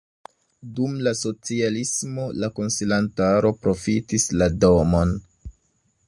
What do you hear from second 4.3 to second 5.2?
la domon.